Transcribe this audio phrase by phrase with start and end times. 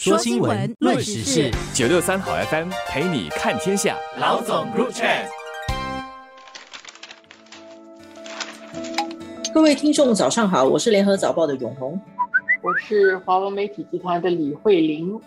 [0.00, 3.98] 说新闻，论时事，九六三好 FM 陪你看天下。
[4.20, 5.26] 老总 Group Chat，
[9.52, 12.00] 各位听众早上好，我是联合早报的永红，
[12.62, 15.20] 我是华文媒体集团的李慧玲。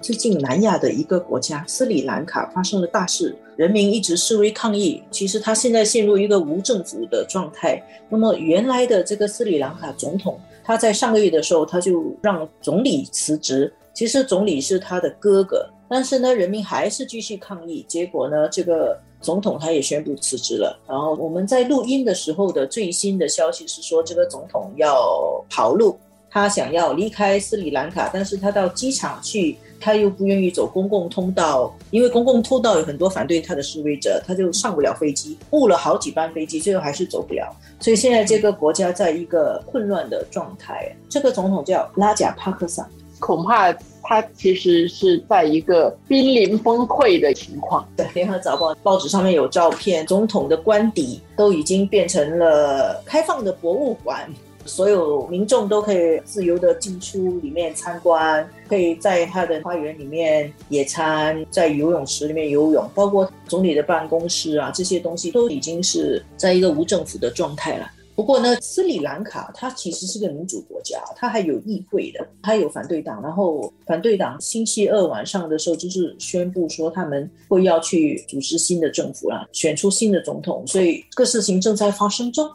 [0.00, 5.00] 最近南亚的一个国家斯里兰卡发生了大事，人民一直示威抗议。
[5.12, 7.80] 其实他现在陷入一个无政府的状态。
[8.08, 13.72] 那么原来的这个斯里兰卡总统，他在上个月的时候，他就让总理辞职。
[13.94, 17.84] 其实总理是他的哥哥，但是呢，人民还是继续抗议。
[17.88, 20.78] 结果呢，这个总统他也宣布辞职了。
[20.88, 25.98] 然后我们在录音的时候的最新的消息是说，这个总统要跑路，
[26.30, 29.58] 他想要离开斯里兰卡，但是他到机场去。
[29.84, 37.52] 他又不愿意走公共通道，因为公共通道有很多反对他的示威者，他就上不了飞机，误了好几班飞机，最后还是走不了。
[37.80, 40.94] 所以现在这个国家在一个混乱的状态。
[41.08, 42.88] 这个总统叫拉贾帕克萨，
[43.22, 47.86] 恐怕他其实是在一个濒临崩溃的情况。
[47.96, 54.28] 对，联合早报报纸上面有照片，总统的官邸都已经变成了开放的博物馆。
[54.64, 67.90] 所有民众都可以自由的进出里面参观，可以在他的花园里面野餐，在游泳池里面游泳，包括总理的办公室啊，这些东西都已经是在一个无政府的状态了。
[68.22, 73.20] 不过呢，斯里兰卡它其实是个民主国家，它还有议会的，它有反对党。
[73.20, 80.64] 然后反对党星期二晚上的时候就是宣布说他们会要去组织新的政府了，选出新的总统。
[80.68, 82.48] 所以这个事情正在发生中。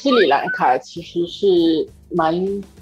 [0.00, 2.32] 斯里兰卡其实是蛮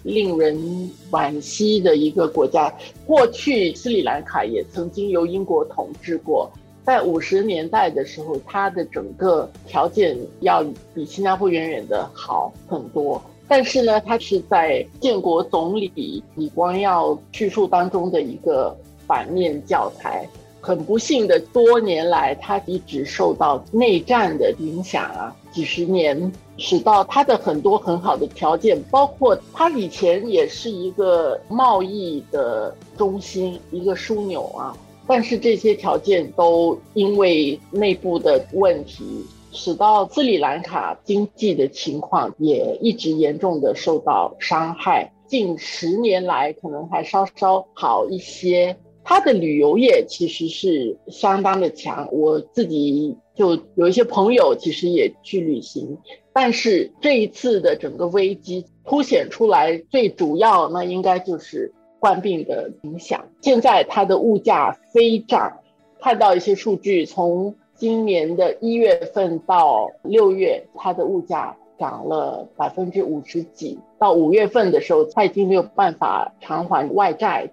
[0.03, 2.71] 令人惋惜的一个国家。
[3.07, 6.53] 过去斯里兰卡也曾经由英国统治过，
[6.87, 13.21] 在五十年代的时候，它的整个条件要比新加坡远远的好很多。
[13.49, 20.25] 但是呢，它是在建国总理李光耀叙述当中的一个反面教材。
[20.61, 39.05] 很不幸的，多年来它一直受到内战的影响啊，几十年使到它的很多很好的条件，包括它以前也是一个贸易的中心，一个枢纽啊，但是这些条件都因为内部的问题，
[39.53, 45.13] 使到斯里兰卡经济的情况也一直严重的受到伤害。
[45.27, 48.77] 近十年来，可能还稍稍好一些。
[49.09, 55.97] 它的旅游业其实是相当的强，我自己就有一些朋友其实也去旅行，
[56.33, 63.25] 但是这一次的整个危机凸显出来最主要，那应该就是冠病的影响。
[63.41, 65.53] 现在它的物价飞涨，
[66.01, 77.49] 看到一些数据，从今年的一月份到六月，它的物价涨了百分之五十几，到五月份的时候，它已经没有办法偿还外债。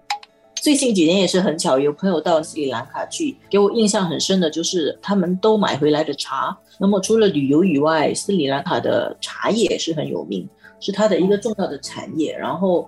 [0.54, 6.56] 最近几年也是很巧，有朋友到斯里兰卡去，给我印象很深的就是他们都买回来的茶。
[6.80, 10.48] 那么除了旅游以外，斯里兰卡的茶叶也是很有名，
[10.84, 12.36] 是它的一个重要的产业。
[12.36, 12.82] 然后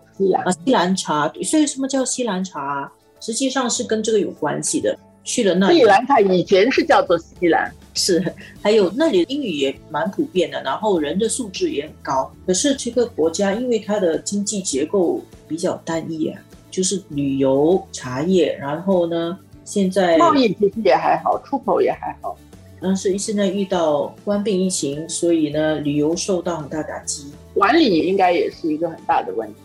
[0.44, 2.92] 啊，西兰茶，所以什么叫西兰茶？
[3.20, 4.96] 实际上是跟这个有关系的。
[5.24, 8.22] 去了那里，斯里兰卡以前是叫做西兰， 是
[8.62, 12.30] 还有那里英语也蛮普遍的，然后人的素质也很高。
[12.46, 16.40] 可是这个国家因为它的经济结构比较单一啊。
[16.68, 22.36] 就是旅游、茶叶，然后呢，现在贸易其实也还好，出口也还好，
[22.82, 29.60] 但是现在遇到官病疫情，所以呢，旅游受到很大打击，管理应该也是一个很大的问题。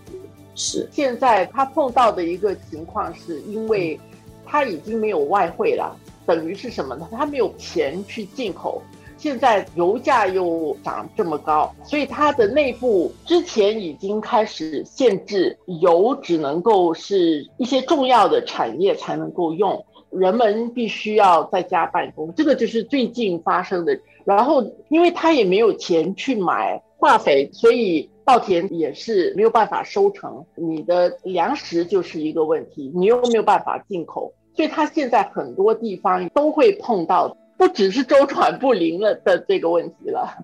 [0.55, 3.99] 是，现在他碰到的一个情况，是因为
[4.45, 7.07] 他已经没有外汇了，等于是什么呢？
[7.11, 8.81] 他没有钱去进口。
[9.17, 22.33] 现在油价又涨这么高，所以它的内部之前已经开始限制油，只能够是一些重要的产业才能够用，人们必须要在家办公。
[22.33, 23.95] 这个就是最近发生的。
[24.25, 30.45] 然后，因为他也没有钱去买化肥，所以稻田也是没有办法收成。
[30.55, 37.35] 你的粮食就是一个问题，你又没有办法进口，所以他现在很多地方都会碰到。
[37.57, 40.35] 不只是周转不灵了的这个问题了。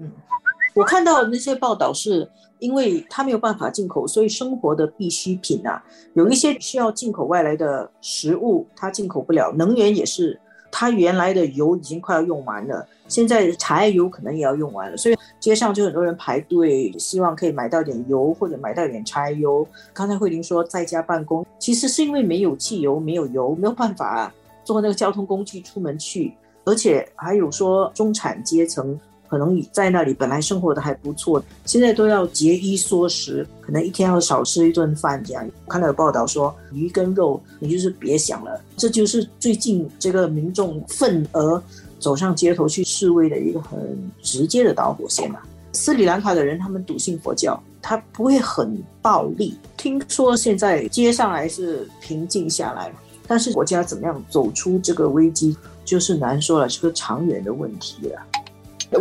[0.75, 5.83] 我看到那些报道是，因为他没有办法进口，所以生活的必需品啊，
[6.13, 9.51] 有一些需要进口外来的食物，它进口不了。
[9.51, 10.39] 能源也是，
[10.79, 19.68] 它原来的油已经快要用完了，现在柴油可能也要用完了，所以街上就很多人排队，希望可以买到点油或者买到点柴油。
[19.91, 24.31] 刚才慧玲说在家办公，其实是因为没有汽油、没有油，没有办法
[24.63, 26.31] 坐那个交通工具出门去。
[26.63, 35.50] 而且还有说，中产阶层可能在那里本来生活的还不错，现在都要节衣缩食，可能一天要少吃一顿饭这样。
[35.68, 38.62] 看到有报道说鱼跟肉，你就是别想了。
[38.75, 41.62] 这就是最近这个民众愤而
[42.00, 43.79] 走上街头去示威的一个很
[44.21, 45.39] 直接的导火线嘛。
[45.73, 49.56] 斯里兰卡的人他们笃信佛教，他不会很暴力。
[49.75, 52.91] 听说现在街上还是平静下来，
[53.27, 58.19] 但是国家怎么样走出这个危机，就是难说了，是个长远的问题了。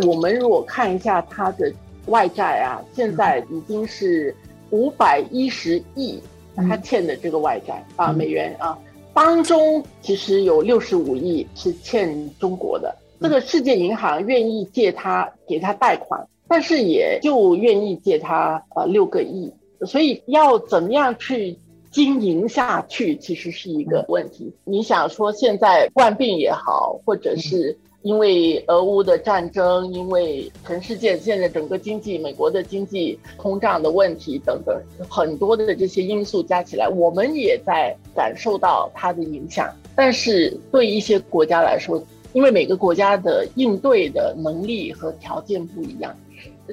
[0.05, 1.71] 我们如果看一下它的
[2.07, 4.35] 外债啊，现在已经是
[4.69, 6.19] 五百一十亿，
[6.55, 8.77] 他欠的这个外债啊，美元啊，
[9.13, 12.93] 当中其实有六十五亿是欠中国的。
[13.21, 19.51] 这个世界银行愿意借他给他贷款，但是也就愿意借他呃六个亿，
[19.85, 21.57] 所以要怎么样去
[21.91, 24.53] 经营下去，其实是一个问题。
[24.65, 27.77] 你想说现在冠病也好，或者是。
[28.03, 39.69] 因为俄乌的战争，因为全世界现在整个经济、美国的经济通胀的问题等等，很多的这些因素加起来，我们也在感受到它的影响。
[39.95, 42.01] 但是对一些国家来说，
[42.31, 46.15] 因为每个国家的应对的能力和条件不一样，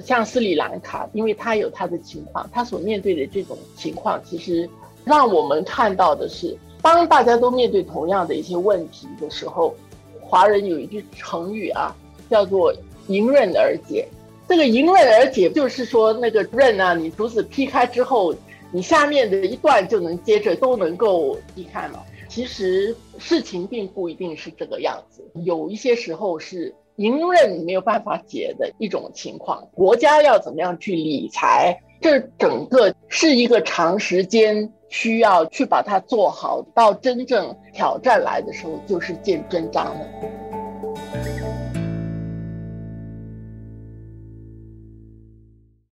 [0.05, 4.69] 像斯里兰卡，因为它有它的情况，它所面对的这种情况，其实
[5.03, 9.75] 让我们看到的是，当大家都面对同样的一些问题的时候。
[10.27, 11.95] 华人有一句成语啊，
[12.29, 12.73] 叫做
[13.07, 14.07] “迎刃而解”。
[14.49, 18.35] 这个“迎刃而解”就是说，那个刃啊，你竹子劈开之后，
[18.71, 21.99] 你下面的一段就能接着都能够劈开嘛。
[22.27, 29.65] 其实事情并不一定是这个样子，有一些时候是迎刃没有办法解的一种情况。
[29.73, 34.69] 国家要怎么样去理财，这整个是一个长时间。
[34.89, 40.07] 需要去把它做好，到真正挑战来的时候，就是见真章了。